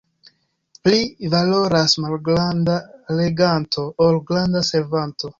Pli 0.85 0.99
valoras 1.33 1.93
malgranda 2.05 2.77
reganto, 3.19 3.83
ol 4.07 4.17
granda 4.31 4.63
servanto. 4.71 5.29